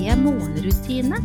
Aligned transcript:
morgenrutine. 0.00 1.18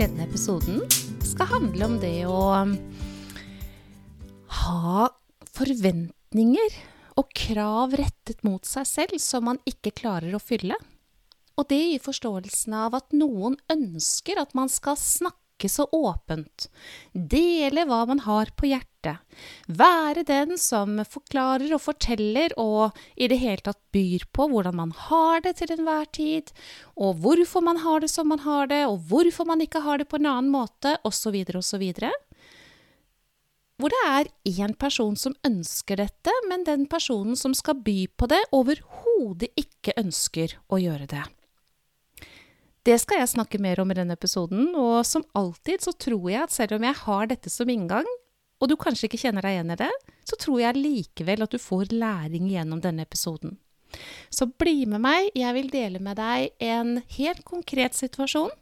Denne 0.00 0.24
episoden 0.26 0.82
skal 1.22 1.46
handle 1.52 1.86
om 1.86 1.98
det 2.02 2.26
å 2.26 2.40
ha 4.60 5.06
forventninger 5.54 6.78
og 7.20 7.30
krav 7.36 7.94
rettet 8.00 8.42
mot 8.46 8.66
seg 8.66 8.88
selv 8.88 9.22
som 9.22 9.46
man 9.46 9.62
ikke 9.68 9.94
klarer 10.02 10.34
å 10.34 10.42
fylle. 10.42 10.74
Og 11.54 11.68
det 11.70 11.80
i 11.94 12.02
forståelsen 12.02 12.74
av 12.82 12.98
at 12.98 13.14
noen 13.14 13.58
ønsker 13.70 14.40
at 14.42 14.56
man 14.58 14.72
skal 14.72 14.98
snakke 14.98 15.68
så 15.70 15.86
åpent, 15.92 16.70
dele 17.12 17.84
hva 17.86 18.06
man 18.08 18.24
har 18.24 18.50
på 18.56 18.72
hjertet, 18.72 18.89
være 19.66 20.24
den 20.26 20.58
som 20.58 20.98
forklarer 21.08 21.72
og 21.74 21.80
forteller 21.80 22.52
og 22.60 22.96
i 23.16 23.28
det 23.30 23.38
hele 23.40 23.64
tatt 23.64 23.80
byr 23.92 24.26
på 24.32 24.48
hvordan 24.50 24.76
man 24.76 24.92
har 25.08 25.40
det 25.40 25.56
til 25.60 25.72
enhver 25.72 26.06
tid, 26.12 26.50
og 26.96 27.16
hvorfor 27.22 27.60
man 27.64 27.80
har 27.84 28.00
det 28.00 28.10
som 28.10 28.28
man 28.28 28.42
har 28.44 28.66
det, 28.66 28.86
og 28.86 29.00
hvorfor 29.08 29.44
man 29.48 29.60
ikke 29.60 29.80
har 29.80 29.98
det 29.98 30.08
på 30.08 30.20
en 30.20 30.26
annen 30.26 30.52
måte, 30.52 30.98
osv., 31.04 31.36
osv. 31.56 31.86
Hvor 33.80 33.88
det 33.88 34.00
er 34.04 34.30
én 34.44 34.76
person 34.76 35.16
som 35.16 35.34
ønsker 35.46 35.96
dette, 35.96 36.32
men 36.48 36.64
den 36.64 36.86
personen 36.86 37.36
som 37.36 37.54
skal 37.54 37.80
by 37.80 38.06
på 38.16 38.28
det, 38.28 38.42
overhodet 38.52 39.48
ikke 39.56 39.96
ønsker 39.96 40.58
å 40.68 40.80
gjøre 40.80 41.08
det. 41.08 41.24
Det 42.84 42.96
skal 43.00 43.20
jeg 43.20 43.32
snakke 43.34 43.60
mer 43.60 43.80
om 43.82 43.90
i 43.92 43.96
denne 43.96 44.16
episoden, 44.16 44.72
og 44.72 45.04
som 45.04 45.24
alltid 45.36 45.84
så 45.84 45.92
tror 45.92 46.30
jeg 46.32 46.44
at 46.46 46.54
selv 46.54 46.78
om 46.78 46.86
jeg 46.88 46.96
har 47.02 47.28
dette 47.28 47.52
som 47.52 47.68
inngang, 47.68 48.08
og 48.60 48.68
du 48.68 48.76
kanskje 48.80 49.08
ikke 49.08 49.20
kjenner 49.22 49.44
deg 49.44 49.56
igjen 49.56 49.74
i 49.74 49.78
det, 49.80 49.90
så 50.28 50.36
tror 50.40 50.60
jeg 50.60 50.78
likevel 50.78 51.44
at 51.46 51.54
du 51.54 51.58
får 51.60 51.94
læring 51.94 52.50
gjennom 52.50 52.82
denne 52.84 53.06
episoden. 53.08 53.56
Så 54.30 54.46
bli 54.60 54.84
med 54.86 55.02
meg, 55.02 55.30
jeg 55.34 55.56
vil 55.56 55.70
dele 55.72 56.02
med 56.02 56.20
deg 56.20 56.52
en 56.62 57.00
helt 57.16 57.42
konkret 57.48 57.96
situasjon. 57.98 58.52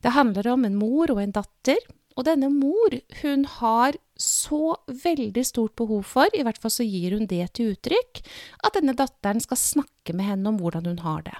Det 0.00 0.14
handler 0.14 0.48
om 0.54 0.64
en 0.64 0.78
mor 0.78 1.12
og 1.12 1.20
en 1.20 1.34
datter, 1.34 1.80
og 2.14 2.26
denne 2.28 2.50
mor, 2.52 2.94
hun 3.22 3.44
har 3.58 3.96
så 4.20 4.76
veldig 4.86 5.42
stort 5.46 5.74
behov 5.78 6.04
for, 6.06 6.30
i 6.30 6.44
hvert 6.46 6.60
fall 6.62 6.70
så 6.70 6.86
gir 6.86 7.16
hun 7.16 7.26
det 7.30 7.48
til 7.58 7.72
uttrykk, 7.72 8.20
at 8.62 8.76
denne 8.78 8.94
datteren 8.94 9.42
skal 9.42 9.58
snakke 9.58 10.14
med 10.14 10.28
henne 10.28 10.52
om 10.52 10.60
hvordan 10.62 10.86
hun 10.86 11.02
har 11.02 11.24
det. 11.26 11.34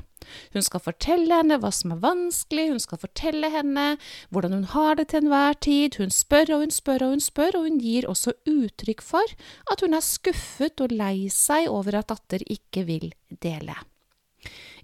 Hun 0.55 0.64
skal 0.64 0.83
fortelle 0.83 1.39
henne 1.39 1.61
hva 1.62 1.70
som 1.75 1.94
er 1.94 2.03
vanskelig, 2.03 2.66
hun 2.72 2.83
skal 2.83 3.03
fortelle 3.03 3.50
henne 3.55 3.86
hvordan 4.34 4.56
hun 4.56 4.69
har 4.75 4.98
det 4.98 5.11
til 5.12 5.25
enhver 5.25 5.58
tid. 5.62 6.00
Hun 6.00 6.11
spør 6.14 6.56
og 6.56 6.64
hun 6.64 6.75
spør 6.75 7.06
og 7.06 7.16
hun 7.16 7.25
spør, 7.25 7.59
og 7.61 7.69
hun 7.69 7.81
gir 7.83 8.09
også 8.11 8.34
uttrykk 8.50 9.05
for 9.05 9.36
at 9.70 9.84
hun 9.84 9.94
er 9.94 10.05
skuffet 10.05 10.81
og 10.83 10.94
lei 10.97 11.28
seg 11.33 11.69
over 11.70 12.00
at 12.00 12.11
datter 12.11 12.47
ikke 12.50 12.88
vil 12.88 13.12
dele. 13.44 13.77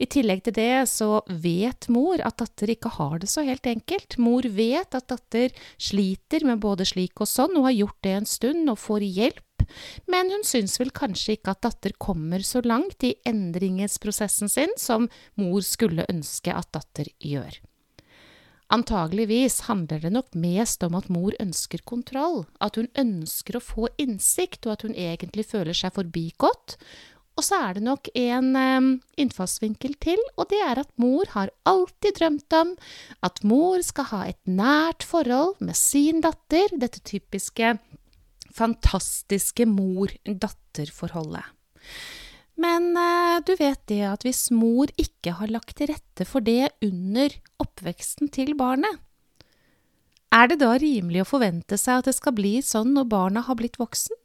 I 0.00 0.08
tillegg 0.08 0.46
til 0.46 0.56
det 0.56 0.88
så 0.88 1.20
vet 1.28 1.90
mor 1.92 2.22
at 2.24 2.38
datter 2.40 2.72
ikke 2.72 2.92
har 2.96 3.18
det 3.20 3.28
så 3.28 3.44
helt 3.44 3.66
enkelt. 3.68 4.16
Mor 4.16 4.46
vet 4.48 4.96
at 4.96 5.10
datter 5.12 5.52
sliter 5.76 6.46
med 6.48 6.62
både 6.64 6.88
slik 6.88 7.20
og 7.20 7.28
sånn, 7.28 7.58
og 7.60 7.68
har 7.68 7.76
gjort 7.82 8.00
det 8.06 8.16
en 8.16 8.28
stund 8.28 8.72
og 8.72 8.80
får 8.80 9.04
hjelp 9.04 9.44
men 10.10 10.30
hun 10.32 10.44
syns 10.46 10.78
vel 10.80 10.92
kanskje 10.94 11.36
ikke 11.36 11.54
at 11.54 11.64
datter 11.66 11.96
kommer 12.02 12.44
så 12.46 12.62
langt 12.64 13.04
i 13.06 13.14
endringsprosessen 13.28 14.50
sin 14.50 14.72
som 14.80 15.08
mor 15.40 15.64
skulle 15.66 16.08
ønske 16.10 16.54
at 16.54 16.70
datter 16.74 17.10
gjør. 17.22 17.60
Antageligvis 18.70 19.64
handler 19.66 19.98
det 20.04 20.12
nok 20.14 20.28
mest 20.38 20.84
om 20.86 20.94
at 20.94 21.08
mor 21.10 21.34
ønsker 21.42 21.82
kontroll, 21.82 22.44
at 22.62 22.78
hun 22.78 22.86
ønsker 22.98 23.58
å 23.58 23.64
få 23.64 23.88
innsikt, 23.98 24.62
og 24.66 24.76
at 24.76 24.84
hun 24.86 24.94
egentlig 24.94 25.48
føler 25.50 25.74
seg 25.74 25.96
forbigått. 25.96 26.76
Og 27.40 27.46
så 27.46 27.56
er 27.56 27.78
det 27.78 27.86
nok 27.86 28.10
en 28.20 28.50
innfallsvinkel 29.16 29.94
til, 30.04 30.20
og 30.36 30.50
det 30.52 30.58
er 30.60 30.82
at 30.82 30.90
mor 31.00 31.24
har 31.32 31.48
alltid 31.64 32.18
drømt 32.18 32.52
om 32.58 32.74
at 33.24 33.40
mor 33.48 33.80
skal 33.86 34.10
ha 34.10 34.20
et 34.28 34.40
nært 34.44 35.06
forhold 35.08 35.56
med 35.64 35.78
sin 35.78 36.20
datter, 36.20 36.68
dette 36.76 37.00
typiske 37.00 37.78
fantastiske 38.52 39.64
mor-datter-forholdet. 39.72 41.48
Men 42.60 42.92
eh, 42.98 43.40
du 43.46 43.54
vet 43.56 43.80
det 43.88 44.02
at 44.04 44.26
hvis 44.26 44.50
mor 44.52 44.90
ikke 45.00 45.32
har 45.38 45.48
lagt 45.48 45.78
til 45.78 45.94
rette 45.94 46.26
for 46.28 46.44
det 46.44 46.74
under 46.84 47.32
oppveksten 47.62 48.28
til 48.34 48.52
barnet, 48.58 49.00
er 50.30 50.50
det 50.50 50.60
da 50.60 50.74
rimelig 50.78 51.24
å 51.24 51.30
forvente 51.32 51.78
seg 51.80 52.02
at 52.02 52.10
det 52.10 52.18
skal 52.20 52.36
bli 52.36 52.58
sånn 52.62 52.92
når 52.94 53.08
barna 53.10 53.42
har 53.48 53.56
blitt 53.58 53.80
voksen? 53.80 54.19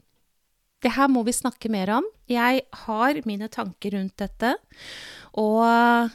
Det 0.84 0.92
her 0.94 1.10
må 1.10 1.24
vi 1.26 1.34
snakke 1.34 1.72
mer 1.72 1.90
om. 1.98 2.08
Jeg 2.30 2.66
har 2.86 3.22
mine 3.26 3.48
tanker 3.54 3.96
rundt 3.98 4.18
dette. 4.22 4.56
Og 5.42 5.64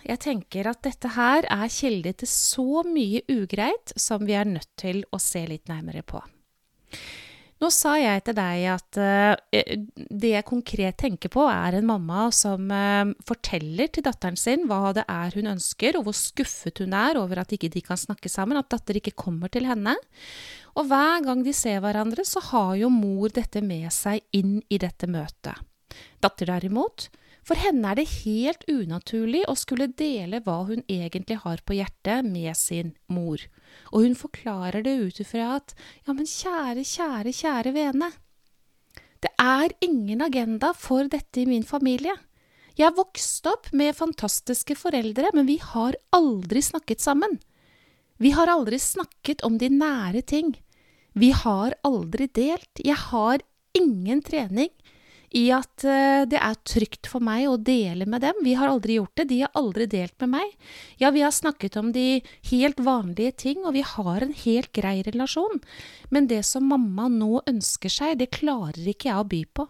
jeg 0.06 0.20
tenker 0.22 0.70
at 0.70 0.82
dette 0.86 1.14
her 1.16 1.48
er 1.48 1.72
kilde 1.72 2.12
til 2.22 2.30
så 2.30 2.84
mye 2.86 3.24
ugreit 3.28 3.92
som 4.00 4.24
vi 4.28 4.36
er 4.38 4.48
nødt 4.48 4.70
til 4.80 5.02
å 5.12 5.20
se 5.20 5.44
litt 5.48 5.68
nærmere 5.68 6.04
på. 6.06 6.22
Nå 7.60 7.68
sa 7.68 7.90
jeg 8.00 8.22
til 8.24 8.36
deg 8.38 8.62
at 8.72 8.98
uh, 9.04 9.34
det 9.92 10.30
jeg 10.30 10.46
konkret 10.48 10.96
tenker 11.02 11.28
på, 11.32 11.42
er 11.44 11.76
en 11.76 11.90
mamma 11.90 12.30
som 12.32 12.70
uh, 12.72 13.10
forteller 13.28 13.90
til 13.92 14.06
datteren 14.06 14.38
sin 14.40 14.64
hva 14.70 14.94
det 14.96 15.04
er 15.04 15.36
hun 15.36 15.50
ønsker, 15.52 15.98
og 15.98 16.06
hvor 16.06 16.16
skuffet 16.16 16.80
hun 16.80 16.96
er 16.96 17.20
over 17.20 17.42
at 17.42 17.52
ikke 17.52 17.68
de 17.74 17.82
kan 17.84 18.00
snakke 18.00 18.32
sammen, 18.32 18.56
at 18.56 18.70
datter 18.72 18.96
ikke 18.96 19.12
kommer 19.12 19.52
til 19.52 19.68
henne. 19.68 19.92
Og 20.78 20.86
hver 20.90 21.24
gang 21.24 21.42
de 21.46 21.54
ser 21.56 21.80
hverandre, 21.82 22.24
så 22.26 22.42
har 22.50 22.76
jo 22.78 22.92
mor 22.92 23.32
dette 23.34 23.62
med 23.64 23.88
seg 23.94 24.22
inn 24.36 24.60
i 24.68 24.78
dette 24.78 25.08
møtet. 25.10 25.58
Datter 26.22 26.50
derimot, 26.52 27.08
for 27.46 27.58
henne 27.58 27.90
er 27.90 27.98
det 27.98 28.22
helt 28.22 28.66
unaturlig 28.68 29.42
å 29.48 29.56
skulle 29.58 29.88
dele 29.98 30.42
hva 30.44 30.60
hun 30.68 30.84
egentlig 30.86 31.40
har 31.42 31.62
på 31.66 31.78
hjertet 31.78 32.26
med 32.28 32.52
sin 32.58 32.92
mor, 33.10 33.42
og 33.90 34.04
hun 34.06 34.18
forklarer 34.18 34.84
det 34.86 34.96
ut 35.00 35.22
ifra 35.24 35.56
at 35.56 35.74
ja, 36.06 36.12
men 36.12 36.28
kjære, 36.28 36.84
kjære, 36.86 37.34
kjære 37.40 37.74
vene, 37.74 38.12
det 39.20 39.32
er 39.36 39.72
ingen 39.84 40.22
agenda 40.24 40.72
for 40.76 41.08
dette 41.12 41.42
i 41.42 41.48
min 41.48 41.64
familie. 41.66 42.14
Jeg 42.78 42.96
vokste 42.96 43.52
opp 43.52 43.68
med 43.76 43.96
fantastiske 43.96 44.76
foreldre, 44.78 45.28
men 45.36 45.48
vi 45.48 45.58
har 45.60 45.98
aldri 46.16 46.62
snakket 46.64 47.02
sammen. 47.04 47.36
Vi 48.20 48.34
har 48.36 48.50
aldri 48.52 48.78
snakket 48.78 49.40
om 49.46 49.56
de 49.58 49.70
nære 49.72 50.20
ting. 50.22 50.52
Vi 51.16 51.30
har 51.32 51.74
aldri 51.86 52.26
delt. 52.28 52.82
Jeg 52.84 52.98
har 53.08 53.40
ingen 53.76 54.20
trening 54.22 54.68
i 55.30 55.44
at 55.54 55.84
uh, 55.86 56.26
det 56.28 56.36
er 56.36 56.58
trygt 56.66 57.08
for 57.08 57.22
meg 57.22 57.46
å 57.48 57.56
dele 57.56 58.06
med 58.10 58.24
dem. 58.26 58.42
Vi 58.44 58.56
har 58.58 58.68
aldri 58.68 58.98
gjort 58.98 59.14
det, 59.16 59.28
de 59.30 59.40
har 59.44 59.54
aldri 59.58 59.86
delt 59.90 60.16
med 60.20 60.32
meg. 60.34 60.52
Ja, 61.00 61.12
vi 61.14 61.22
har 61.22 61.32
snakket 61.32 61.78
om 61.80 61.92
de 61.94 62.20
helt 62.50 62.82
vanlige 62.82 63.36
ting, 63.46 63.62
og 63.64 63.76
vi 63.78 63.84
har 63.86 64.26
en 64.26 64.34
helt 64.42 64.72
grei 64.76 64.98
relasjon. 65.06 65.62
Men 66.10 66.26
det 66.30 66.42
som 66.48 66.66
mamma 66.66 67.08
nå 67.08 67.44
ønsker 67.46 67.94
seg, 67.94 68.18
det 68.18 68.32
klarer 68.34 68.90
ikke 68.90 69.12
jeg 69.12 69.22
å 69.22 69.28
by 69.30 69.44
på. 69.54 69.68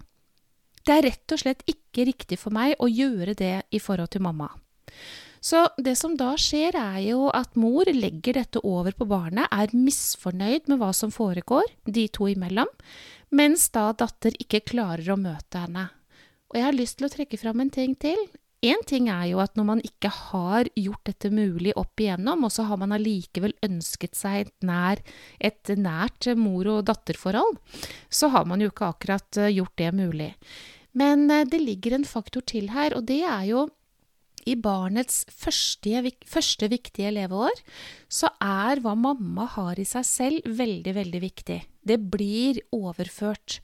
Det 0.80 0.96
er 0.96 1.06
rett 1.10 1.36
og 1.36 1.42
slett 1.42 1.66
ikke 1.68 2.08
riktig 2.08 2.40
for 2.40 2.56
meg 2.56 2.74
å 2.80 2.88
gjøre 2.88 3.36
det 3.36 3.56
i 3.70 3.82
forhold 3.82 4.16
til 4.16 4.24
mamma. 4.24 4.48
Så 5.40 5.62
det 5.80 5.94
som 5.96 6.16
da 6.20 6.34
skjer, 6.36 6.76
er 6.76 6.98
jo 7.06 7.30
at 7.32 7.56
mor 7.56 7.88
legger 7.88 8.36
dette 8.36 8.60
over 8.60 8.92
på 8.92 9.08
barnet, 9.08 9.48
er 9.48 9.72
misfornøyd 9.72 10.68
med 10.68 10.80
hva 10.82 10.90
som 10.96 11.12
foregår, 11.14 11.64
de 11.88 12.04
to 12.12 12.28
imellom, 12.28 12.68
mens 13.32 13.70
da 13.72 13.88
datter 13.96 14.36
ikke 14.42 14.60
klarer 14.74 15.08
å 15.14 15.20
møte 15.20 15.64
henne. 15.64 15.88
Og 16.50 16.58
jeg 16.58 16.66
har 16.66 16.76
lyst 16.76 16.98
til 16.98 17.08
å 17.08 17.12
trekke 17.12 17.40
fram 17.40 17.62
en 17.62 17.72
ting 17.72 17.96
til. 17.96 18.20
Én 18.60 18.82
ting 18.84 19.06
er 19.08 19.30
jo 19.30 19.38
at 19.40 19.54
når 19.56 19.66
man 19.70 19.80
ikke 19.80 20.10
har 20.12 20.68
gjort 20.76 21.06
dette 21.08 21.30
mulig 21.32 21.72
opp 21.80 22.02
igjennom, 22.02 22.44
og 22.44 22.52
så 22.52 22.66
har 22.68 22.80
man 22.82 22.92
allikevel 22.92 23.54
ønsket 23.64 24.18
seg 24.18 24.42
et, 24.42 24.52
nær, 24.66 25.00
et 25.40 25.72
nært 25.80 26.28
mor- 26.36 26.68
og 26.68 26.84
datterforhold, 26.90 27.56
så 28.12 28.28
har 28.34 28.44
man 28.50 28.60
jo 28.60 28.68
ikke 28.68 28.90
akkurat 28.92 29.40
eh, 29.40 29.54
gjort 29.56 29.78
det 29.80 29.90
mulig. 29.96 30.30
Men 30.92 31.30
eh, 31.32 31.46
det 31.48 31.62
ligger 31.62 31.96
en 31.96 32.04
faktor 32.04 32.44
til 32.44 32.68
her, 32.74 32.92
og 32.98 33.08
det 33.08 33.22
er 33.24 33.46
jo 33.48 33.64
i 34.46 34.56
barnets 34.56 35.24
første, 35.28 36.12
første, 36.28 36.68
viktige 36.72 37.12
leveår, 37.16 37.62
så 38.08 38.32
er 38.40 38.82
hva 38.84 38.94
mamma 38.98 39.48
har 39.56 39.80
i 39.80 39.88
seg 39.88 40.06
selv, 40.06 40.52
veldig, 40.60 40.94
veldig 40.96 41.22
viktig. 41.22 41.60
Det 41.86 41.96
blir 42.12 42.60
overført. 42.76 43.60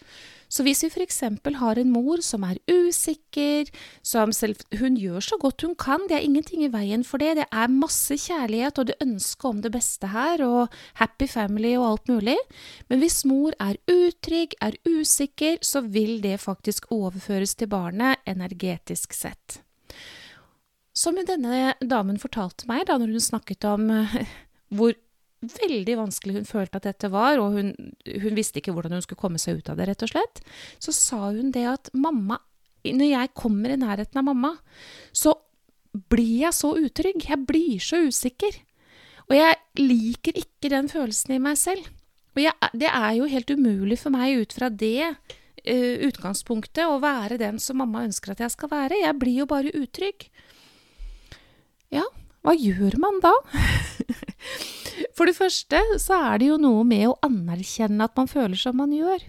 Så 0.48 0.62
hvis 0.62 0.84
vi 0.84 0.88
f.eks. 0.88 1.20
har 1.58 1.78
en 1.80 1.90
mor 1.90 2.22
som 2.24 2.44
er 2.46 2.60
usikker, 2.70 3.66
som 4.02 4.32
selv 4.32 4.62
Hun 4.78 4.96
gjør 4.96 5.20
så 5.20 5.38
godt 5.42 5.62
hun 5.66 5.74
kan, 5.74 6.06
det 6.08 6.16
er 6.16 6.24
ingenting 6.26 6.62
i 6.64 6.70
veien 6.72 7.04
for 7.04 7.18
det. 7.18 7.36
Det 7.40 7.46
er 7.50 7.72
masse 7.72 8.14
kjærlighet 8.14 8.78
og 8.78 8.86
det 8.86 8.96
ønske 9.02 9.48
om 9.48 9.60
det 9.62 9.72
beste 9.74 10.06
her, 10.12 10.42
og 10.46 10.72
happy 11.02 11.28
family 11.28 11.74
og 11.76 11.88
alt 11.90 12.08
mulig. 12.08 12.38
Men 12.88 13.02
hvis 13.02 13.24
mor 13.26 13.56
er 13.60 13.76
utrygg, 13.90 14.54
er 14.62 14.78
usikker, 14.86 15.58
så 15.62 15.82
vil 15.82 16.22
det 16.22 16.40
faktisk 16.40 16.90
overføres 16.94 17.54
til 17.54 17.68
barnet 17.68 18.22
energetisk 18.26 19.12
sett. 19.12 19.65
Som 21.06 21.18
denne 21.22 21.76
damen 21.86 22.18
fortalte 22.18 22.66
meg 22.66 22.88
da 22.88 22.96
når 22.98 23.12
hun 23.14 23.22
snakket 23.22 23.62
om 23.70 23.90
eh, 23.94 24.16
hvor 24.74 24.96
veldig 25.46 25.94
vanskelig 26.00 26.40
hun 26.40 26.48
følte 26.48 26.80
at 26.80 26.88
dette 26.88 27.10
var, 27.12 27.38
og 27.38 27.54
hun, 27.54 27.72
hun, 28.08 28.34
visste 28.34 28.58
ikke 28.58 28.74
hvordan 28.74 28.96
hun 28.96 29.04
skulle 29.04 29.20
komme 29.20 29.38
seg 29.38 29.60
ut 29.60 29.70
av 29.70 29.78
det, 29.78 29.86
rett 29.90 30.02
og 30.02 30.10
slett, 30.10 30.40
så 30.82 30.94
sa 30.96 31.20
hun 31.28 31.52
det 31.54 31.66
at 31.70 31.92
mamma 31.94 32.40
Når 32.86 33.08
jeg 33.10 33.34
kommer 33.34 33.72
i 33.74 33.78
nærheten 33.78 34.18
av 34.20 34.26
mamma, 34.28 34.52
så 35.10 35.32
blir 36.10 36.44
jeg 36.44 36.54
så 36.54 36.68
utrygg. 36.78 37.24
Jeg 37.26 37.46
blir 37.48 37.80
så 37.82 37.98
usikker. 38.06 38.60
Og 39.26 39.34
jeg 39.34 39.56
liker 39.80 40.38
ikke 40.38 40.70
den 40.70 40.86
følelsen 40.92 41.34
i 41.34 41.40
meg 41.42 41.58
selv. 41.58 41.88
Og 42.36 42.44
jeg, 42.44 42.54
det 42.78 42.86
er 42.92 43.16
jo 43.16 43.26
helt 43.32 43.50
umulig 43.50 43.98
for 43.98 44.14
meg 44.14 44.38
ut 44.38 44.54
fra 44.54 44.68
det 44.70 45.02
uh, 45.02 45.96
utgangspunktet 46.06 46.86
å 46.86 47.00
være 47.02 47.40
den 47.42 47.58
som 47.58 47.80
mamma 47.82 48.04
ønsker 48.06 48.36
at 48.36 48.44
jeg 48.44 48.54
skal 48.54 48.70
være. 48.70 49.02
Jeg 49.02 49.18
blir 49.18 49.40
jo 49.40 49.48
bare 49.50 49.74
utrygg. 49.74 50.28
Ja, 51.94 52.04
hva 52.46 52.54
gjør 52.54 52.98
man 53.02 53.20
da? 53.24 53.32
For 55.16 55.28
det 55.28 55.36
første 55.36 55.80
så 56.02 56.18
er 56.32 56.40
det 56.40 56.50
jo 56.50 56.60
noe 56.60 56.84
med 56.86 57.08
å 57.08 57.16
anerkjenne 57.26 58.06
at 58.06 58.16
man 58.18 58.30
føler 58.30 58.58
som 58.60 58.78
man 58.80 58.92
gjør, 58.94 59.24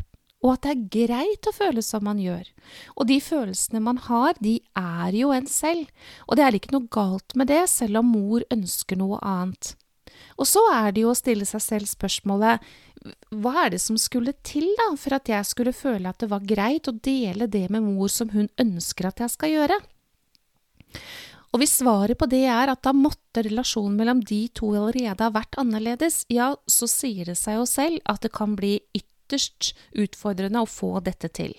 og 0.45 0.53
at 0.53 0.65
det 0.65 0.73
er 0.73 0.85
greit 1.07 1.49
å 1.49 1.55
føle 1.55 1.81
som 1.83 2.05
man 2.07 2.19
gjør. 2.21 2.45
Og 2.95 3.07
de 3.09 3.17
følelsene 3.23 3.81
man 3.83 3.99
har, 4.05 4.37
de 4.43 4.59
er 4.77 5.17
jo 5.17 5.31
en 5.35 5.47
selv, 5.49 5.89
og 6.27 6.37
det 6.37 6.45
er 6.45 6.57
ikke 6.59 6.75
noe 6.75 6.91
galt 6.93 7.35
med 7.39 7.49
det, 7.51 7.63
selv 7.71 8.01
om 8.03 8.13
mor 8.13 8.45
ønsker 8.53 8.99
noe 8.99 9.19
annet. 9.25 9.73
Og 10.37 10.47
så 10.49 10.61
er 10.73 10.93
det 10.93 11.03
jo 11.03 11.11
å 11.13 11.17
stille 11.17 11.47
seg 11.49 11.63
selv 11.63 11.89
spørsmålet 11.89 12.67
hva 13.37 13.53
er 13.63 13.75
det 13.75 13.81
som 13.81 13.97
skulle 13.99 14.33
til 14.45 14.67
da, 14.79 14.89
for 14.99 15.15
at 15.17 15.29
jeg 15.31 15.45
skulle 15.47 15.75
føle 15.75 16.09
at 16.09 16.19
det 16.21 16.29
var 16.31 16.45
greit 16.47 16.89
å 16.89 16.95
dele 16.95 17.47
det 17.49 17.67
med 17.73 17.85
mor 17.85 18.11
som 18.11 18.31
hun 18.33 18.49
ønsker 18.59 19.09
at 19.09 19.21
jeg 19.23 19.33
skal 19.33 19.53
gjøre? 19.53 19.77
Og 21.57 21.63
hvis 21.63 21.79
svaret 21.79 22.19
på 22.21 22.27
det 22.29 22.43
er 22.53 22.69
at 22.69 22.83
da 22.85 22.91
måtte 22.93 23.41
relasjonen 23.41 23.95
mellom 23.97 24.19
de 24.21 24.43
to 24.53 24.67
allerede 24.77 25.25
ha 25.25 25.33
vært 25.33 25.57
annerledes, 25.57 26.19
ja, 26.29 26.51
så 26.69 26.85
sier 26.85 27.31
det 27.31 27.33
seg 27.39 27.57
jo 27.57 27.63
selv 27.65 27.97
at 28.05 28.21
det 28.21 28.29
kan 28.37 28.53
bli 28.53 28.75
ytterst 28.93 29.71
utfordrende 29.97 30.61
å 30.61 30.69
få 30.69 30.99
dette 31.01 31.31
til. 31.33 31.55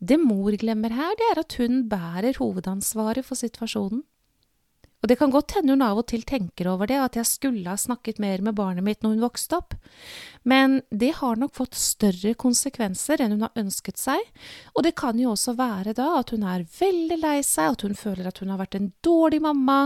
Det 0.00 0.16
mor 0.16 0.56
glemmer 0.56 0.96
her, 0.96 1.12
det 1.20 1.28
er 1.28 1.42
at 1.44 1.58
hun 1.60 1.82
bærer 1.92 2.40
hovedansvaret 2.40 3.28
for 3.28 3.36
situasjonen. 3.36 4.00
Og 5.02 5.10
det 5.10 5.16
kan 5.18 5.32
godt 5.34 5.56
hende 5.56 5.74
hun 5.74 5.82
av 5.82 5.98
og 5.98 6.06
til 6.12 6.22
tenker 6.22 6.68
over 6.70 6.86
det, 6.86 7.00
at 7.02 7.16
jeg 7.18 7.26
skulle 7.26 7.66
ha 7.66 7.74
snakket 7.78 8.20
mer 8.22 8.42
med 8.46 8.54
barnet 8.54 8.86
mitt 8.86 9.00
når 9.02 9.16
hun 9.16 9.24
vokste 9.24 9.58
opp, 9.58 9.74
men 10.46 10.76
det 10.90 11.10
har 11.18 11.38
nok 11.38 11.54
fått 11.54 11.74
større 11.78 12.36
konsekvenser 12.38 13.22
enn 13.22 13.34
hun 13.34 13.42
har 13.48 13.58
ønsket 13.58 13.98
seg, 13.98 14.22
og 14.76 14.86
det 14.86 14.94
kan 14.98 15.18
jo 15.18 15.32
også 15.32 15.56
være 15.58 15.94
da 15.98 16.06
at 16.20 16.30
hun 16.34 16.46
er 16.46 16.62
veldig 16.78 17.18
lei 17.18 17.34
seg, 17.46 17.74
at 17.74 17.82
hun 17.86 17.98
føler 17.98 18.28
at 18.30 18.38
hun 18.42 18.52
har 18.54 18.60
vært 18.62 18.78
en 18.78 18.92
dårlig 19.02 19.40
mamma, 19.42 19.78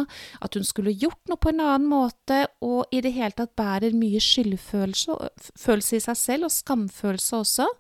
at 0.45 0.57
hun 0.57 0.69
skulle 0.69 0.93
gjort 0.93 1.33
noe 1.33 1.41
på 1.41 1.53
en 1.53 1.65
annen 1.65 1.89
måte, 1.89 2.43
og 2.61 2.93
i 2.93 3.01
det 3.05 3.15
hele 3.17 3.33
tatt 3.37 3.57
bærer 3.57 3.97
mye 3.97 4.21
skyldfølelse 4.21 5.97
i 5.97 6.03
seg 6.11 6.21
selv, 6.21 6.51
og 6.51 6.53
skamfølelse 6.53 7.41
også. 7.41 7.71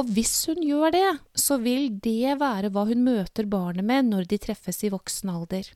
Og 0.00 0.16
hvis 0.16 0.34
hun 0.48 0.64
gjør 0.64 0.96
det, 0.96 1.08
så 1.36 1.60
vil 1.60 1.90
det 2.00 2.38
være 2.40 2.72
hva 2.72 2.86
hun 2.88 3.04
møter 3.04 3.48
barnet 3.52 3.84
med 3.84 4.08
når 4.08 4.30
de 4.32 4.40
treffes 4.40 4.80
i 4.88 4.92
voksen 4.92 5.32
alder. 5.36 5.68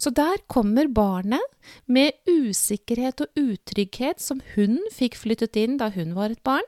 Så 0.00 0.12
der 0.16 0.40
kommer 0.48 0.88
barnet 0.88 1.44
med 1.84 2.16
usikkerhet 2.24 3.20
og 3.20 3.36
utrygghet 3.36 4.22
som 4.22 4.40
hun 4.54 4.78
fikk 4.94 5.18
flyttet 5.20 5.58
inn 5.60 5.76
da 5.80 5.90
hun 5.92 6.14
var 6.16 6.32
et 6.32 6.42
barn, 6.46 6.66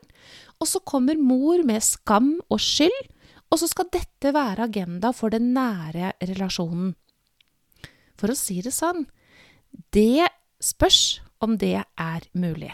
og 0.61 0.69
så 0.69 0.82
kommer 0.84 1.17
mor 1.17 1.64
med 1.67 1.81
skam 1.82 2.34
og 2.52 2.61
skyld, 2.61 3.08
og 3.52 3.61
så 3.61 3.69
skal 3.69 3.88
dette 3.93 4.34
være 4.37 4.69
agenda 4.69 5.12
for 5.17 5.32
den 5.32 5.50
nære 5.56 6.12
relasjonen. 6.20 6.93
For 8.20 8.32
å 8.32 8.38
si 8.38 8.61
det 8.64 8.75
sånn, 8.76 9.06
det 9.96 10.29
spørs 10.62 11.23
om 11.43 11.56
det 11.61 11.79
er 11.81 12.29
mulig. 12.37 12.73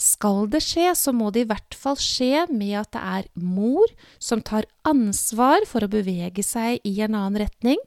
Skal 0.00 0.48
det 0.50 0.60
skje, 0.64 0.88
så 0.98 1.12
må 1.14 1.30
det 1.34 1.44
i 1.44 1.48
hvert 1.48 1.76
fall 1.78 1.96
skje 2.00 2.46
med 2.50 2.74
at 2.80 2.90
det 2.96 3.02
er 3.02 3.28
mor 3.38 3.90
som 4.22 4.42
tar 4.42 4.66
ansvar 4.88 5.64
for 5.70 5.86
å 5.86 5.90
bevege 5.90 6.42
seg 6.44 6.82
i 6.84 6.94
en 7.04 7.14
annen 7.14 7.40
retning, 7.44 7.80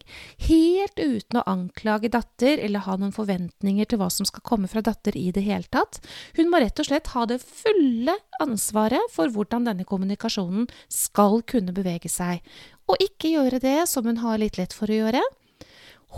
helt 0.48 0.98
uten 0.98 1.42
å 1.42 1.46
anklage 1.50 2.12
datter 2.14 2.62
eller 2.64 2.86
ha 2.88 2.96
noen 2.98 3.16
forventninger 3.16 3.90
til 3.90 4.02
hva 4.02 4.10
som 4.14 4.28
skal 4.28 4.46
komme 4.48 4.72
fra 4.72 4.84
datter 4.86 5.18
i 5.20 5.30
det 5.36 5.44
hele 5.46 5.68
tatt. 5.74 6.00
Hun 6.40 6.52
må 6.52 6.62
rett 6.64 6.80
og 6.80 6.90
slett 6.90 7.12
ha 7.14 7.28
det 7.30 7.42
fulle 7.44 8.16
ansvaret 8.44 9.14
for 9.14 9.34
hvordan 9.34 9.68
denne 9.68 9.88
kommunikasjonen 9.88 10.70
skal 10.92 11.42
kunne 11.48 11.76
bevege 11.76 12.12
seg, 12.12 12.42
og 12.88 13.04
ikke 13.04 13.36
gjøre 13.36 13.62
det 13.64 13.82
som 13.92 14.08
hun 14.08 14.24
har 14.24 14.40
litt 14.42 14.58
lett 14.60 14.76
for 14.76 14.90
å 14.90 15.02
gjøre. 15.02 15.24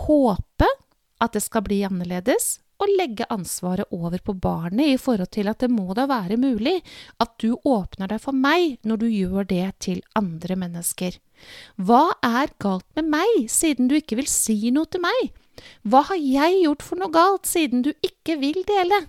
Håpe 0.06 0.68
at 1.20 1.34
det 1.36 1.42
skal 1.44 1.66
bli 1.66 1.82
annerledes, 1.84 2.60
å 2.80 2.88
legge 2.88 3.28
ansvaret 3.32 3.92
over 3.92 4.22
på 4.24 4.34
barnet 4.40 4.94
i 4.94 4.98
forhold 5.00 5.30
til 5.34 5.50
at 5.52 5.60
det 5.62 5.70
må 5.72 5.92
da 5.96 6.06
være 6.10 6.38
mulig 6.40 6.78
at 7.20 7.34
du 7.42 7.52
åpner 7.68 8.10
deg 8.10 8.22
for 8.22 8.36
meg 8.36 8.78
når 8.88 9.02
du 9.02 9.08
gjør 9.08 9.48
det 9.50 9.66
til 9.86 10.00
andre 10.18 10.56
mennesker. 10.62 11.18
Hva 11.76 12.16
er 12.24 12.52
galt 12.60 12.88
med 12.98 13.10
meg 13.12 13.44
siden 13.52 13.90
du 13.90 13.96
ikke 13.98 14.20
vil 14.20 14.30
si 14.30 14.72
noe 14.74 14.88
til 14.90 15.04
meg? 15.04 15.32
Hva 15.84 16.04
har 16.08 16.20
jeg 16.20 16.62
gjort 16.64 16.84
for 16.86 17.00
noe 17.00 17.12
galt 17.12 17.48
siden 17.48 17.84
du 17.84 17.92
ikke 18.06 18.38
vil 18.40 18.62
dele? 18.68 19.04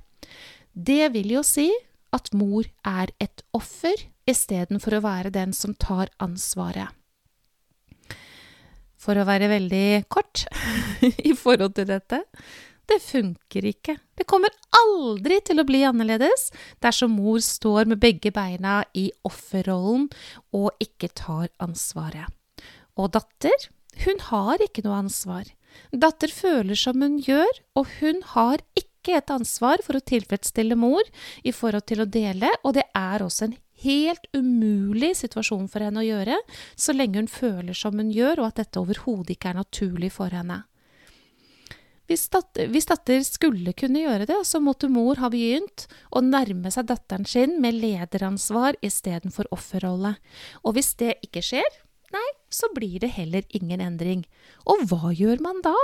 Det 0.74 1.12
vil 1.16 1.38
jo 1.38 1.44
si 1.48 1.70
at 2.16 2.32
mor 2.36 2.68
er 2.88 3.12
et 3.24 3.44
offer 3.56 4.08
istedenfor 4.30 4.98
å 4.98 5.06
være 5.06 5.32
den 5.34 5.56
som 5.56 5.76
tar 5.80 6.12
ansvaret. 6.24 6.92
For 9.02 9.18
å 9.18 9.26
være 9.26 9.50
veldig 9.50 10.04
kort 10.14 10.44
i 11.30 11.34
forhold 11.34 11.74
til 11.80 11.88
dette, 11.90 12.22
det 12.90 13.00
funker 13.04 13.66
ikke. 13.70 13.96
Det 14.18 14.28
kommer 14.30 14.54
aldri 14.76 15.40
til 15.46 15.62
å 15.62 15.68
bli 15.68 15.84
annerledes 15.88 16.50
dersom 16.84 17.16
mor 17.20 17.40
står 17.44 17.90
med 17.92 18.02
begge 18.04 18.34
beina 18.36 18.82
i 18.98 19.10
offerrollen 19.28 20.10
og 20.58 20.72
ikke 20.84 21.12
tar 21.18 21.50
ansvaret. 21.64 22.28
Og 23.00 23.14
datter, 23.16 23.70
hun 24.06 24.22
har 24.30 24.64
ikke 24.64 24.84
noe 24.86 25.04
ansvar. 25.06 25.46
Datter 25.92 26.32
føler 26.34 26.76
som 26.76 27.02
hun 27.02 27.20
gjør, 27.24 27.52
og 27.80 27.88
hun 28.02 28.22
har 28.34 28.64
ikke 28.76 29.18
et 29.18 29.32
ansvar 29.34 29.82
for 29.86 29.98
å 29.98 30.04
tilfredsstille 30.04 30.76
mor 30.78 31.06
i 31.48 31.54
forhold 31.56 31.88
til 31.90 32.04
å 32.04 32.10
dele, 32.10 32.52
og 32.64 32.76
det 32.78 32.86
er 32.98 33.24
også 33.24 33.48
en 33.48 33.56
helt 33.82 34.28
umulig 34.36 35.16
situasjon 35.18 35.70
for 35.72 35.84
henne 35.86 36.04
å 36.04 36.06
gjøre, 36.06 36.38
så 36.76 36.94
lenge 36.94 37.24
hun 37.24 37.32
føler 37.32 37.78
som 37.78 37.98
hun 37.98 38.12
gjør, 38.14 38.44
og 38.44 38.52
at 38.52 38.62
dette 38.62 38.84
overhodet 38.84 39.36
ikke 39.36 39.54
er 39.54 39.62
naturlig 39.64 40.12
for 40.14 40.34
henne. 40.36 40.62
Hvis 42.12 42.26
datter, 42.28 42.68
hvis 42.68 42.90
datter, 42.90 43.22
skulle 43.24 43.72
kunne 43.78 44.02
gjøre 44.02 44.26
det, 44.28 44.42
så 44.44 44.60
måtte 44.60 44.90
mor 44.92 45.22
ha 45.22 45.30
begynt 45.32 45.86
å 46.12 46.20
nærme 46.20 46.68
seg 46.74 46.90
datteren 46.90 47.24
sin 47.24 47.54
med 47.64 47.78
lederansvar 47.80 48.76
istedenfor 48.84 49.48
offerrolle. 49.56 50.18
Og 50.68 50.76
hvis 50.76 50.92
det 51.00 51.14
ikke 51.24 51.44
skjer, 51.46 51.78
nei, 52.12 52.26
så 52.52 52.68
blir 52.76 53.00
det 53.00 53.14
heller 53.16 53.48
ingen 53.56 53.80
endring. 53.86 54.26
Og 54.68 54.84
hva 54.92 55.14
gjør 55.16 55.40
man 55.46 55.64
da? 55.64 55.78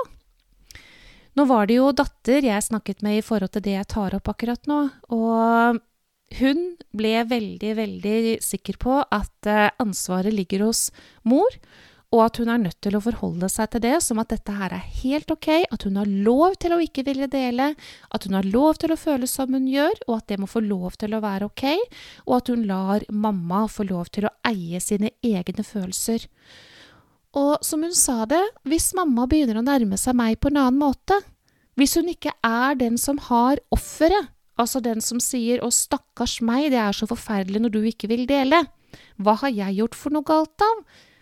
Nå 1.39 1.48
var 1.48 1.69
det 1.69 1.79
jo 1.79 1.93
datter 1.96 2.43
jeg 2.43 2.65
snakket 2.65 3.05
med 3.07 3.22
i 3.22 3.24
forhold 3.24 3.55
til 3.55 3.63
det 3.63 3.77
jeg 3.77 3.91
tar 3.96 4.19
opp 4.19 4.27
akkurat 4.34 4.67
nå, 4.67 4.84
og 5.15 5.79
hun 6.41 6.63
ble 6.98 7.13
veldig, 7.29 7.75
veldig 7.77 8.17
sikker 8.43 8.75
på 8.84 9.00
at 9.00 9.48
eh, 9.48 9.69
ansvaret 9.79 10.36
ligger 10.36 10.65
hos 10.67 10.89
mor, 11.24 11.55
og 12.16 12.22
at 12.24 12.38
hun 12.40 12.48
er 12.48 12.62
nødt 12.62 12.78
til 12.84 12.96
å 12.96 13.02
forholde 13.04 13.50
seg 13.52 13.68
til 13.74 13.84
det 13.84 13.98
som 14.06 14.20
at 14.22 14.30
dette 14.32 14.54
her 14.56 14.72
er 14.78 14.86
helt 15.02 15.32
ok, 15.34 15.50
at 15.68 15.84
hun 15.84 15.98
har 16.00 16.08
lov 16.08 16.56
til 16.62 16.76
å 16.76 16.80
ikke 16.84 17.04
ville 17.08 17.28
dele, 17.28 17.74
at 18.16 18.28
hun 18.28 18.38
har 18.38 18.48
lov 18.48 18.80
til 18.80 18.94
å 18.94 19.00
føle 19.00 19.28
som 19.28 19.52
hun 19.52 19.68
gjør, 19.68 19.98
og 20.08 20.22
at 20.22 20.30
det 20.32 20.40
må 20.40 20.48
få 20.48 20.64
lov 20.64 20.96
til 21.02 21.18
å 21.18 21.22
være 21.24 21.50
ok, 21.50 21.66
og 22.30 22.38
at 22.40 22.52
hun 22.54 22.64
lar 22.70 23.04
mamma 23.12 23.66
få 23.72 23.90
lov 23.90 24.08
til 24.16 24.30
å 24.30 24.34
eie 24.48 24.80
sine 24.84 25.12
egne 25.20 25.66
følelser. 25.68 26.30
Og 27.38 27.60
som 27.66 27.84
hun 27.84 27.94
sa 27.94 28.24
det, 28.30 28.44
hvis 28.64 28.94
mamma 28.98 29.28
begynner 29.28 29.60
å 29.60 29.66
nærme 29.68 30.00
seg 30.00 30.16
meg 30.18 30.40
på 30.40 30.48
en 30.52 30.62
annen 30.64 30.80
måte, 30.80 31.20
hvis 31.78 31.98
hun 32.00 32.08
ikke 32.10 32.32
er 32.46 32.80
den 32.80 32.96
som 32.98 33.20
har 33.28 33.60
offeret, 33.74 34.32
altså 34.58 34.80
den 34.82 35.04
som 35.04 35.20
sier 35.22 35.60
'å, 35.62 35.70
stakkars 35.70 36.40
meg, 36.42 36.72
det 36.72 36.80
er 36.82 36.96
så 36.96 37.06
forferdelig 37.06 37.62
når 37.62 37.72
du 37.76 37.82
ikke 37.84 38.10
vil 38.10 38.26
dele', 38.26 38.66
hva 39.22 39.36
har 39.44 39.52
jeg 39.52 39.78
gjort 39.78 39.96
for 39.96 40.10
noe 40.10 40.24
galt, 40.24 40.56
da? 40.58 40.72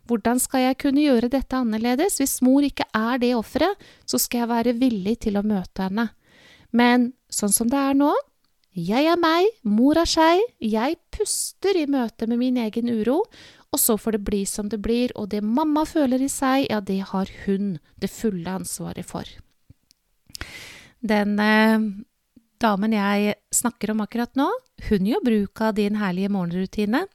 Hvordan 0.05 0.39
skal 0.41 0.67
jeg 0.67 0.77
kunne 0.81 1.03
gjøre 1.05 1.31
dette 1.33 1.57
annerledes? 1.57 2.19
Hvis 2.21 2.38
mor 2.45 2.65
ikke 2.65 2.85
er 2.93 3.19
det 3.21 3.33
offeret, 3.38 3.81
så 4.05 4.19
skal 4.21 4.43
jeg 4.43 4.51
være 4.51 4.77
villig 4.77 5.17
til 5.25 5.39
å 5.39 5.45
møte 5.45 5.88
henne. 5.88 6.09
Men 6.75 7.12
sånn 7.31 7.53
som 7.55 7.69
det 7.71 7.79
er 7.79 7.97
nå, 7.97 8.12
jeg 8.75 9.07
er 9.07 9.19
meg, 9.19 9.47
mor 9.63 9.95
er 9.97 10.09
seg, 10.09 10.41
jeg 10.59 10.97
puster 11.15 11.77
i 11.79 11.85
møte 11.88 12.27
med 12.27 12.41
min 12.41 12.57
egen 12.59 12.91
uro, 12.91 13.21
og 13.71 13.79
så 13.79 13.95
får 14.00 14.17
det 14.17 14.25
bli 14.27 14.41
som 14.47 14.67
det 14.71 14.81
blir, 14.83 15.13
og 15.15 15.29
det 15.31 15.41
mamma 15.43 15.85
føler 15.88 16.21
i 16.24 16.29
seg, 16.31 16.67
ja, 16.67 16.81
det 16.83 17.00
har 17.13 17.31
hun 17.45 17.77
det 18.00 18.12
fulle 18.12 18.51
ansvaret 18.51 19.07
for. 19.07 19.27
Den 21.00 21.39
eh, 21.39 21.88
damen 22.62 22.95
jeg 22.95 23.35
snakker 23.55 23.93
om 23.95 24.03
akkurat 24.03 24.35
nå, 24.35 24.50
hun 24.89 25.08
gjør 25.08 25.24
bruk 25.24 25.62
av 25.63 25.75
din 25.77 25.96
herlige 26.00 26.29
morgenrutine, 26.34 27.05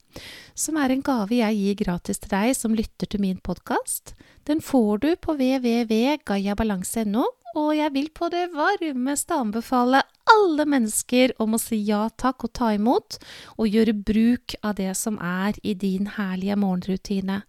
som 0.55 0.76
er 0.81 0.90
en 0.95 1.02
gave 1.05 1.37
jeg 1.37 1.59
gir 1.59 1.75
gratis 1.85 2.19
til 2.23 2.33
deg 2.33 2.55
som 2.57 2.75
lytter 2.76 3.07
til 3.11 3.21
min 3.23 3.38
podkast. 3.45 4.14
Den 4.49 4.61
får 4.64 4.99
du 5.05 5.11
på 5.21 5.37
www.gayabalanse.no, 5.37 7.25
og 7.61 7.71
jeg 7.76 7.93
vil 7.95 8.09
på 8.14 8.29
det 8.33 8.47
varmeste 8.55 9.35
anbefale 9.35 10.02
alle 10.31 10.64
mennesker 10.71 11.35
om 11.43 11.55
å 11.55 11.61
si 11.61 11.81
ja 11.88 12.09
takk 12.17 12.45
og 12.47 12.52
ta 12.57 12.73
imot, 12.76 13.19
og 13.59 13.69
gjøre 13.69 13.95
bruk 13.95 14.55
av 14.62 14.79
det 14.81 14.95
som 14.99 15.19
er 15.19 15.59
i 15.62 15.75
din 15.75 16.07
herlige 16.17 16.57
morgenrutine. 16.59 17.43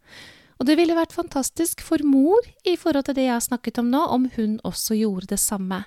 Og 0.62 0.68
det 0.70 0.76
ville 0.78 0.94
vært 0.94 1.16
fantastisk 1.18 1.80
for 1.82 2.04
mor 2.06 2.38
i 2.70 2.76
forhold 2.78 3.08
til 3.08 3.16
det 3.18 3.24
jeg 3.26 3.34
har 3.34 3.42
snakket 3.42 3.80
om 3.82 3.88
nå, 3.90 3.98
om 4.14 4.28
hun 4.36 4.60
også 4.68 4.94
gjorde 5.00 5.32
det 5.32 5.40
samme. 5.42 5.80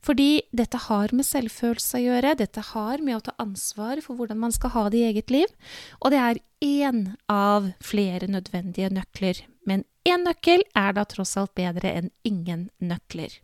Fordi 0.00 0.40
dette 0.56 0.80
har 0.86 1.12
med 1.12 1.28
selvfølelse 1.28 1.98
å 1.98 2.04
gjøre, 2.06 2.38
dette 2.40 2.64
har 2.70 3.04
med 3.04 3.18
å 3.18 3.20
ta 3.26 3.34
ansvar 3.42 4.00
for 4.00 4.16
hvordan 4.16 4.40
man 4.40 4.56
skal 4.56 4.72
ha 4.72 4.86
det 4.88 5.02
i 5.02 5.04
eget 5.10 5.28
liv, 5.34 5.52
og 6.00 6.16
det 6.16 6.22
er 6.22 6.40
én 6.64 7.02
av 7.28 7.68
flere 7.84 8.24
nødvendige 8.32 8.88
nøkler. 8.96 9.44
Men 9.68 9.84
én 10.08 10.24
nøkkel 10.24 10.64
er 10.80 10.96
da 10.96 11.04
tross 11.12 11.36
alt 11.36 11.52
bedre 11.58 11.92
enn 11.92 12.08
ingen 12.24 12.70
nøkler. 12.80 13.36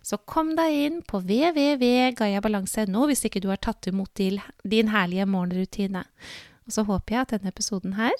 Så 0.00 0.16
kom 0.24 0.56
deg 0.56 0.80
inn 0.86 1.00
på 1.04 1.20
www.gayabalanse.no 1.20 3.04
hvis 3.10 3.28
ikke 3.28 3.44
du 3.44 3.52
har 3.52 3.60
tatt 3.60 3.84
imot 3.92 4.16
din 4.16 4.88
herlige 4.96 5.28
morgenrutine. 5.28 6.08
Og 6.64 6.72
så 6.72 6.88
håper 6.88 7.18
jeg 7.18 7.20
at 7.26 7.32
denne 7.36 7.52
episoden 7.52 8.00
her 8.00 8.16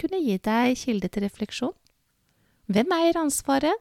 kunne 0.00 0.20
gi 0.22 0.38
deg 0.38 0.76
kilde 0.80 1.10
til 1.10 1.26
refleksjon. 1.26 1.74
Hvem 2.72 2.92
eier 2.96 3.20
ansvaret? 3.20 3.76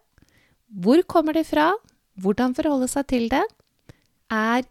Hvor 0.67 1.03
kommer 1.07 1.37
det 1.37 1.45
fra? 1.47 1.71
Hvordan 2.19 2.55
forholde 2.57 2.89
seg 2.91 3.07
til 3.09 3.29
det? 3.31 3.43
Er 4.33 4.65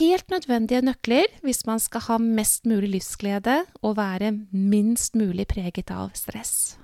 helt 0.00 0.30
nødvendige 0.30 0.82
nøkler 0.84 1.30
hvis 1.44 1.64
man 1.68 1.80
skal 1.80 2.04
ha 2.08 2.18
mest 2.20 2.66
mulig 2.68 2.90
livsglede 2.96 3.62
og 3.82 3.96
være 3.96 4.32
minst 4.52 5.16
mulig 5.16 5.46
preget 5.50 5.90
av 5.94 6.12
stress. 6.14 6.76